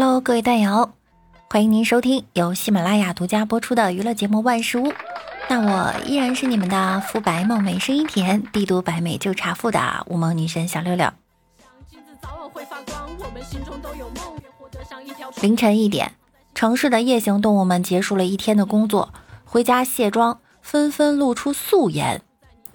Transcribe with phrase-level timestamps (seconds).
[0.00, 0.92] Hello，各位蛋友，
[1.50, 4.92] 欢迎您收听由喜马拉雅独家播出的娱乐节目《万事屋》。
[5.48, 11.10] 那我依然是你们的肤白貌美、声音甜、帝都白美就差富的无梦女神小六六。
[15.40, 16.12] 凌晨一点，
[16.54, 19.12] 城市的夜行动物们结束了一天的工作，
[19.44, 22.22] 回家卸妆，纷纷露出素颜，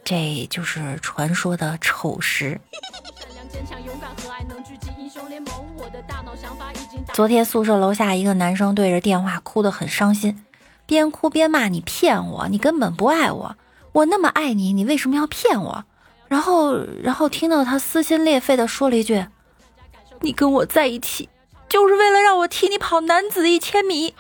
[0.04, 2.60] 这就是传说的丑时。
[3.16, 4.43] 善良、坚强、勇敢和爱
[7.14, 10.44] 昨天宿舍楼下一个男生对着电话哭得很伤心，
[10.88, 13.56] 边哭边骂：“你骗我，你根本不爱我，
[13.92, 15.86] 我那么爱你，你为什么要骗我？”
[16.28, 19.28] 然后，然后听到他撕心裂肺地说了一句
[20.22, 21.30] ：“你跟我在一起，
[21.70, 24.16] 就是为了让我替你跑男子一千米。”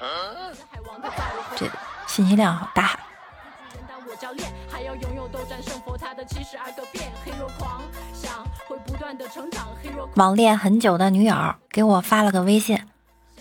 [1.57, 1.65] 这
[2.05, 2.99] 信息量好大。
[10.13, 11.33] 网恋很久的女友
[11.73, 12.79] 给我发了个微信：“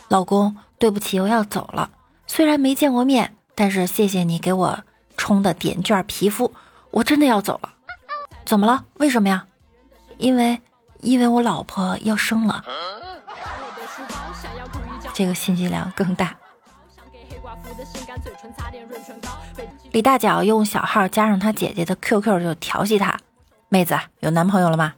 [0.09, 1.91] 老公，对不起，我要走了。
[2.27, 4.79] 虽然没见过面，但是谢谢你给我
[5.19, 6.51] 充的点券皮肤，
[6.91, 7.75] 我真的要走了。
[8.47, 8.87] 怎么了？
[8.95, 9.45] 为什么呀？
[10.17, 10.63] 因为，
[11.01, 12.65] 因为我老婆要生了。
[15.13, 16.35] 这个信息量更大。”
[19.93, 23.19] 李大脚用小号加上他姐姐的 QQ 就调戏他
[23.69, 24.95] ：“妹子有男朋友了吗？”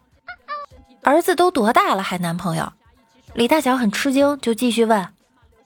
[1.03, 2.73] 儿子都多大了还男朋友？
[3.35, 5.09] 李大脚很吃惊，就继续问：“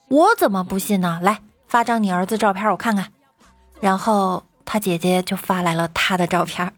[0.09, 1.19] 我怎么不信呢？
[1.21, 3.11] 来发张你儿子照片我看看。”
[3.79, 6.73] 然后他姐姐就发来了他的照片。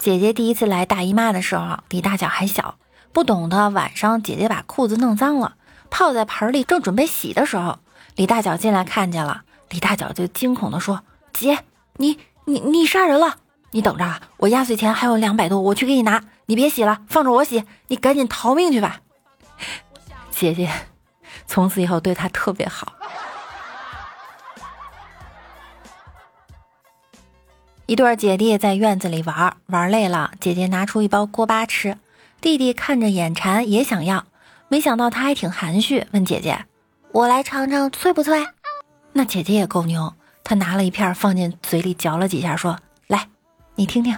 [0.00, 2.74] 姐姐第一次来大姨妈的时候，李大脚还小，
[3.12, 5.54] 不懂得晚上姐姐把裤子弄脏了，
[5.88, 7.78] 泡在盆里，正准备洗的时候，
[8.16, 11.60] 李大脚进来看见了，李大脚就惊恐的说：“姐，
[11.98, 13.36] 你你你杀人了！”
[13.72, 16.22] 你等着啊，我压岁钱还有两百多，我去给你拿。
[16.46, 17.64] 你别洗了，放着我洗。
[17.86, 19.00] 你赶紧逃命去吧，
[20.30, 20.68] 姐姐。
[21.46, 22.92] 从此以后对他特别好。
[27.86, 31.98] 一对姐弟在院子里玩，玩累了，姐姐拿出一包锅巴吃，
[32.40, 34.26] 弟弟看着眼馋也想要，
[34.68, 36.66] 没想到他还挺含蓄，问姐姐
[37.12, 38.46] ：“我来尝尝脆不脆？”
[39.12, 42.78] 那姐姐也够牛，她拿了一片放进嘴里嚼了几下，说。
[43.76, 44.16] 你听听，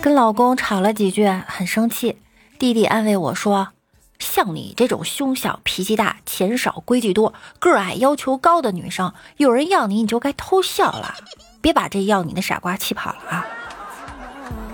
[0.00, 2.18] 跟老公吵了几句，很生气。
[2.58, 3.72] 弟弟安慰我说
[4.20, 11.16] ：“像你这种胸小、脾气大、钱少、规矩多、个矮、要求高的女生，有人要你，你就该偷笑了，
[11.60, 13.46] 别把这要你的傻瓜气跑了啊！”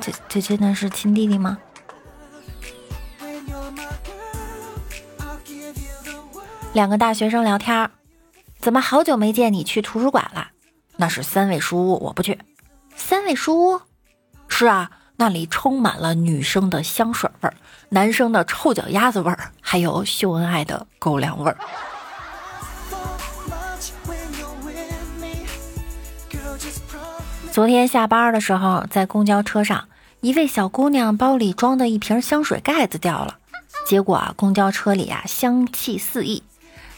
[0.01, 1.59] 这这真的是亲弟弟吗？
[6.73, 7.91] 两个大学生聊天儿。
[8.61, 10.49] 怎么好久没见你去图书馆了？
[10.97, 12.39] 那是三味书屋，我不去。
[12.95, 13.81] 三味书屋？
[14.49, 17.55] 是啊，那里充满了女生的香水味儿，
[17.89, 21.57] 男生的臭脚丫子味儿，还有秀恩爱的狗粮味儿。
[27.51, 29.89] 昨天下班的时候，在公交车上，
[30.21, 33.39] 一位小姑娘包里装的一瓶香水盖子掉了，
[33.87, 36.43] 结果啊，公交车里啊香气四溢。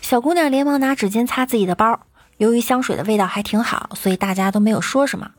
[0.03, 2.01] 小姑娘连忙拿纸巾擦自己的包，
[2.37, 5.31] 由于香水的味道还挺好，所以大家都没有说什么。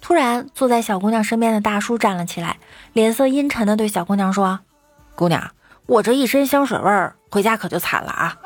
[0.00, 2.56] 突然，坐在小姑娘身边的大叔站了起来，
[2.94, 4.60] 脸色阴沉地对小姑娘说
[5.14, 5.50] ：“姑娘，
[5.86, 8.38] 我这一身香水味儿，回家可就惨了啊！”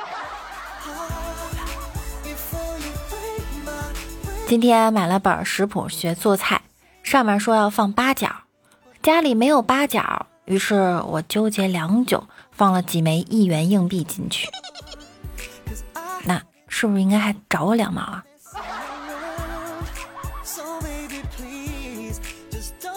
[4.48, 6.62] 今天买了本食谱学做菜，
[7.02, 8.28] 上面说要放八角，
[9.02, 14.48] 家里没有八角，于是我纠结良久，放了几枚一元硬币进去。
[16.68, 18.24] 是不是应该还找我两毛啊？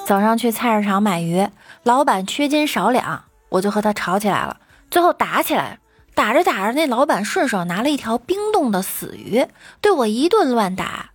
[0.06, 1.48] 早上去菜市场买鱼，
[1.84, 4.58] 老板缺斤少两，我就和他吵起来了，
[4.90, 5.78] 最后打起来，
[6.16, 9.46] 打着打着，那老板顺手拿了一条冰冻的死鱼，
[9.82, 11.12] 对我一顿乱打。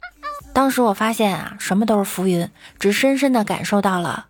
[0.53, 2.49] 当时我发现啊，什么都是浮云，
[2.79, 4.27] 只深深的感受到了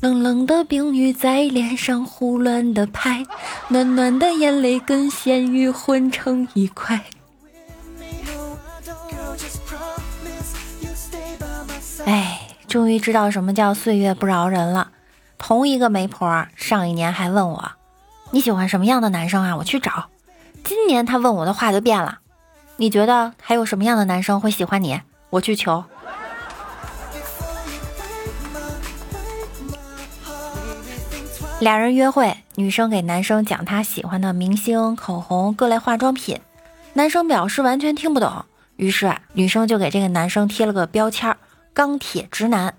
[0.00, 3.24] 冷冷的冰雨在脸上胡乱的拍，
[3.68, 7.00] 暖暖的眼泪跟咸鱼混成一块。
[12.06, 14.90] 哎，终于知道什么叫岁月不饶人了。
[15.38, 17.72] 同一个媒婆，上一年还问我
[18.30, 19.56] 你喜欢什么样的男生啊？
[19.56, 20.10] 我去找。
[20.62, 22.18] 今年他问我的话就变了。
[22.76, 25.00] 你觉得还有什么样的男生会喜欢你？
[25.30, 25.84] 我去求。
[31.60, 36.40] 俩人约会，女生给男生讲她喜欢的明星、口红、各类化妆品，
[36.94, 38.44] 男生表示完全听不懂。
[38.76, 41.36] 于是女生就给这个男生贴了个标签儿。
[41.72, 42.72] 钢铁直男，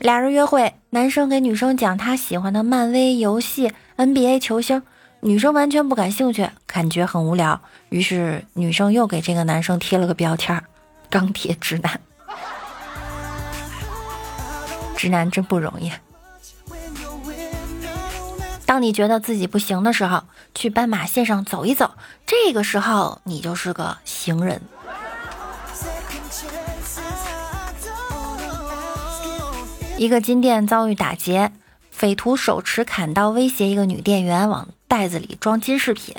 [0.00, 4.82] 俩人约会，男生给女生讲他喜欢的漫威游戏、NBA 球星，
[5.20, 7.60] 女生完全不感兴趣，感觉很无聊。
[7.90, 10.64] 于是女生又给这个男生贴了个标签儿：
[11.08, 12.00] 钢铁直男。
[14.96, 15.92] 直男真不容易。
[18.66, 20.24] 当你觉得自己不行的时候，
[20.56, 21.92] 去斑马线上走一走，
[22.26, 24.60] 这个时候你就是个行人。
[29.98, 31.52] 一个金店遭遇打劫，
[31.90, 36.16] 匪徒手持砍刀威胁一个女店员往袋子里装金饰品。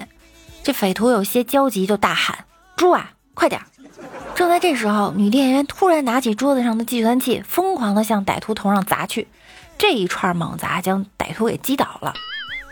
[0.64, 2.46] 这匪徒有些焦急，就大喊
[2.78, 3.62] ：“猪啊，快点！”
[4.36, 9.28] 正在这时候，女店员突然拿起桌子上的计算器，疯狂地向歹徒头上砸去。
[9.78, 12.14] 这一串猛砸将歹徒给击倒了，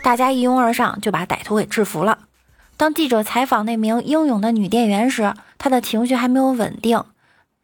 [0.02, 2.20] 大家一拥而上就把歹徒给制服了。
[2.76, 7.04] 当记者采访那名英勇的女店员时，她的情绪还没有稳定。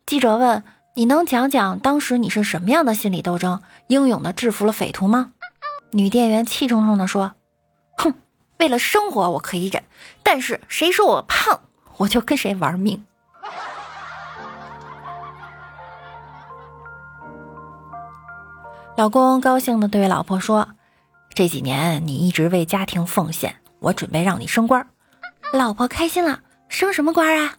[0.04, 0.62] 记者问。
[0.98, 5.30] 你能讲讲当时你是什么样的心理斗争，英勇的制服了匪徒吗？
[5.92, 7.36] 女店员气冲冲地说
[7.96, 8.14] ：“哼，
[8.58, 9.84] 为了生活我可以忍，
[10.24, 11.60] 但是谁说我胖，
[11.98, 13.04] 我就跟谁玩命。”
[18.96, 20.70] 老公高兴地对老婆说
[21.32, 24.84] ：“这几年你一直为家庭奉献，我准备让你升官。”
[25.54, 27.54] 老婆开心了：“升什么官啊？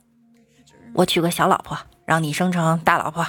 [0.94, 1.77] 我娶个小老婆。”
[2.09, 3.23] 让你生成大老婆。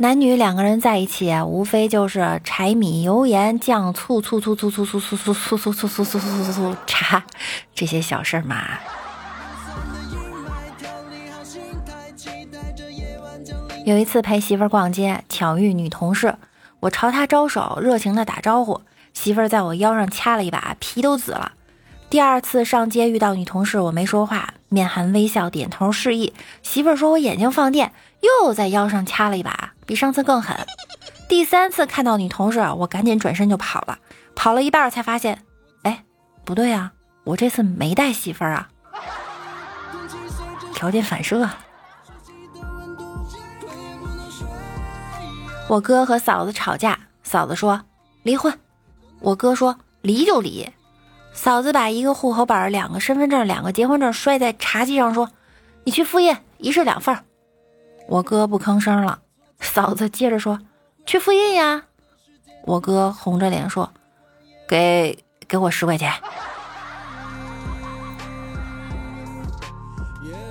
[0.00, 7.22] 男女两个人在一起，无非就是柴米油盐酱醋醋醋醋醋醋醋醋醋醋醋醋醋醋茶
[7.72, 8.64] 这些小事儿嘛。
[13.84, 16.34] 有一次陪媳妇儿逛街，巧遇女同事，
[16.80, 18.80] 我朝她招手，热情的打招呼，
[19.14, 21.52] 媳妇儿在我腰上掐了一把，皮都紫了。
[22.12, 26.34] 第二次上街遇到女同事，我没说话，面含微笑点头示意。
[26.62, 30.54] 媳妇儿说我眼睛放电，又在腰上掐了一把，比上次更狠。
[31.26, 33.98] 第三次看到女同事，我赶紧转身就跑了。
[34.34, 35.42] 跑了一半才发现，
[35.84, 36.04] 哎，
[36.44, 36.92] 不对啊，
[37.24, 38.68] 我这次没带媳妇儿啊。
[40.74, 41.48] 条件反射。
[45.66, 47.80] 我哥和嫂子吵架，嫂子说
[48.22, 48.52] 离婚，
[49.20, 50.68] 我哥说离就离。
[51.32, 55.30] 嫂子把一个户口本、两个身份证、两个结婚证摔在茶几上，说
[55.84, 57.18] ：“你去复印，一式两份。”
[58.08, 59.20] 我哥不吭声了。
[59.60, 60.60] 嫂子接着说
[61.06, 61.84] ：“去复印呀。”
[62.64, 63.92] 我哥红着脸说
[64.68, 65.18] ：“给
[65.48, 66.12] 给我十块钱。”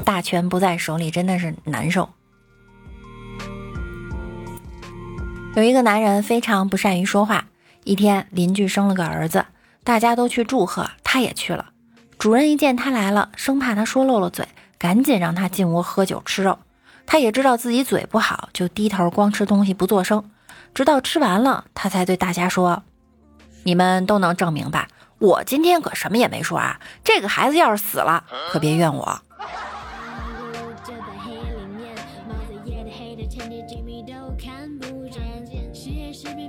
[0.04, 2.10] 大权不在手里，真的是难受。
[5.56, 7.46] 有一个男人非常不善于说话，
[7.84, 9.46] 一天邻居生了个儿子。
[9.84, 11.70] 大家都去祝贺，他也去了。
[12.20, 14.48] 主人一见他来了，生怕他说漏了嘴，
[14.78, 16.60] 赶紧让他进屋喝酒吃肉。
[17.08, 20.30] 他也知道自己嘴不好，就低头光吃东西不作声，
[20.76, 22.84] 直到吃完了，他才对大家说
[23.66, 24.88] ：“你们都能证明吧？
[25.18, 26.80] 我今天可什么也没说啊！
[27.04, 29.20] 这个孩子要是死了，可别怨我。”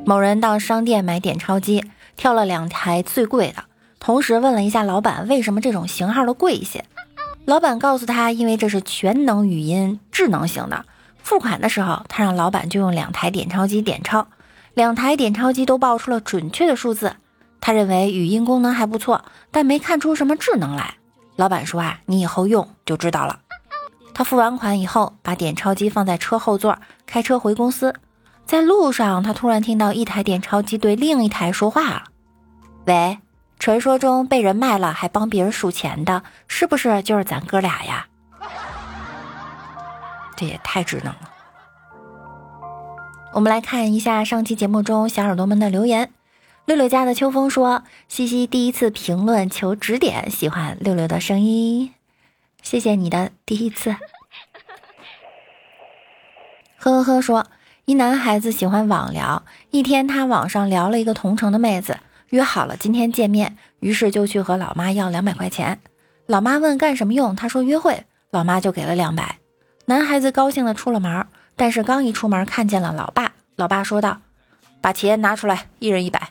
[0.04, 1.82] 某人到商店买点钞机。
[2.16, 3.64] 挑了两台最贵的，
[3.98, 6.84] 同时问了一下老板为什么这种型号的贵一些。
[7.44, 10.84] 老板告诉他，因为这是全能语音智能型的。
[11.22, 14.26] 付款的时候，他让老板就用两台点钞机点钞，
[14.74, 17.16] 两台点钞机都报出了准确的数字。
[17.60, 20.94] 他认为语音功能还不错，但没看出什么智能来。
[21.36, 23.40] 老板说啊，你以后用就知道了。
[24.14, 27.94] 他付完款以后，把点钞机放在车后座，开车回公司。
[28.44, 32.02] 在路上，他突然听到一台点钞机对另一台说话了。
[32.84, 33.18] 喂，
[33.58, 38.06] 传说中被人卖了还帮别人数钱的，是不是就是咱哥俩呀？
[40.36, 41.30] 这也太智能了。
[43.32, 46.10] 我们来看一下上期节目中小耳朵们的留言。
[46.64, 51.92] 六六家的秋风说：“西西第一次评论求指点，喜欢六六的声音，
[52.62, 53.96] 谢谢你的第一次。”
[56.78, 57.46] 呵呵呵说，
[57.84, 61.98] 一男孩子喜欢网聊，一天他网上聊了一个同城的妹子。
[62.32, 65.78] 约好了今天见面，于是就去和老妈要两百块钱。
[66.24, 69.36] 老妈问干什么用，他说约会，老妈就给了两百。
[69.84, 74.22] 男孩子高兴的出了门，但是刚一出门看见了老爸，老爸说道
[74.80, 76.30] ：“把钱拿出来，一人一百。”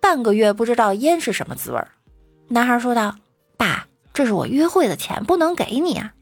[0.00, 1.82] 半个月不知道烟是什么滋味。
[2.46, 3.16] 男孩说道
[3.58, 6.14] ：“爸，这是我约会的钱，不能给你啊。”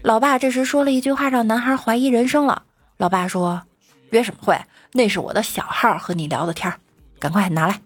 [0.00, 2.62] 老爸这时说了一句话，让男孩怀疑人生了。
[2.96, 3.60] 老爸说
[4.08, 4.58] ：“约什么会？
[4.94, 6.80] 那是我的小号，和你聊的天儿
[7.18, 7.82] 赶快拿来。”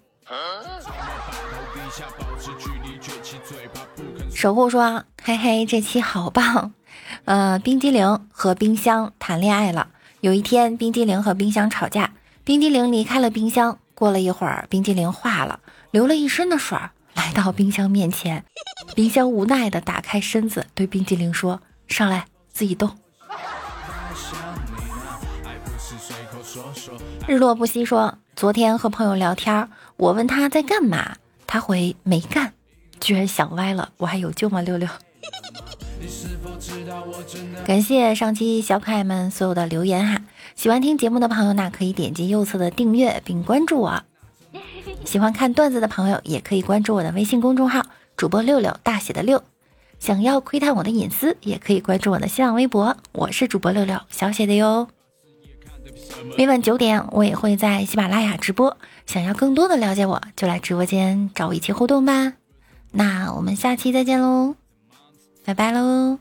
[4.35, 6.73] 守护说：“嘿嘿，这期好棒！
[7.27, 9.89] 呃，冰激凌和冰箱谈恋爱了。
[10.21, 13.79] 有一天，冰激凌和冰箱吵架，冰激凌离开了冰箱。
[13.95, 15.61] 过了一会儿，冰激凌化了，
[15.91, 16.79] 流了一身的水，
[17.15, 18.45] 来到冰箱面前。
[18.95, 22.97] 冰箱无奈的打开身子，对冰激凌说：“上来，自己动。”
[27.27, 32.53] 日落不息说：“昨天和朋友聊天，我问他在干嘛，他回没干，
[33.01, 33.91] 居然想歪了。
[33.99, 34.61] 我还有救吗？
[34.61, 34.89] 六六。
[37.65, 40.23] ”感谢上期小可爱们所有的留言哈！
[40.55, 44.03] 喜欢听节目的朋友呢，可以点击右侧的订阅并关注我。
[45.05, 47.83] 喜欢看段子的朋友也可以关注我的微信公众号
[48.17, 49.43] 主播六六大写的六。
[49.99, 54.89] 想要窥探我的隐私，也可以关注我的新浪微博，我是主播六六小写的哟。
[56.37, 62.35] 每晚九点我也会在喜马拉雅直播，想要更多的了解我，就来直播间找我一起互动吧。
[62.91, 64.55] 那我们下期再见喽！
[65.45, 66.19] 拜拜喽。